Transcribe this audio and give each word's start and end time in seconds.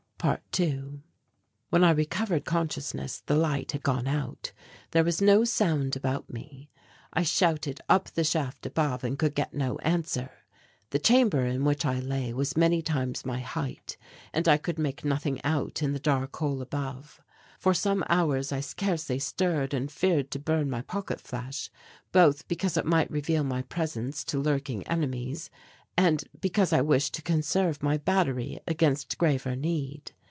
~2~ 0.53 1.01
When 1.71 1.83
I 1.83 1.89
recovered 1.89 2.45
consciousness 2.45 3.23
the 3.25 3.35
light 3.35 3.71
had 3.71 3.81
gone 3.81 4.05
out. 4.05 4.51
There 4.91 5.03
was 5.03 5.19
no 5.19 5.43
sound 5.45 5.95
about 5.95 6.31
me. 6.31 6.69
I 7.11 7.23
shouted 7.23 7.81
up 7.89 8.11
the 8.11 8.23
shaft 8.23 8.67
above 8.67 9.03
and 9.03 9.17
could 9.17 9.33
get 9.33 9.55
no 9.55 9.79
answer. 9.79 10.29
The 10.91 10.99
chamber 10.99 11.47
in 11.47 11.63
which 11.65 11.87
I 11.87 11.99
lay 11.99 12.33
was 12.35 12.55
many 12.55 12.83
times 12.83 13.25
my 13.25 13.39
height 13.39 13.97
and 14.31 14.47
I 14.47 14.57
could 14.57 14.77
make 14.77 15.03
nothing 15.03 15.43
out 15.43 15.81
in 15.81 15.91
the 15.91 15.99
dark 15.99 16.35
hole 16.35 16.61
above. 16.61 17.19
For 17.57 17.73
some 17.73 18.03
hours 18.07 18.51
I 18.51 18.59
scarcely 18.59 19.17
stirred 19.17 19.73
and 19.73 19.91
feared 19.91 20.29
to 20.31 20.39
burn 20.39 20.69
my 20.69 20.83
pocket 20.83 21.19
flash 21.19 21.71
both 22.11 22.47
because 22.47 22.77
it 22.77 22.85
might 22.85 23.09
reveal 23.09 23.43
my 23.43 23.63
presence 23.63 24.23
to 24.25 24.39
lurking 24.39 24.83
enemies 24.83 25.49
and 25.97 26.23
because 26.39 26.71
I 26.71 26.79
wished 26.81 27.13
to 27.15 27.21
conserve 27.21 27.83
my 27.83 27.97
battery 27.97 28.61
against 28.65 29.17
graver 29.17 29.57
need. 29.57 30.13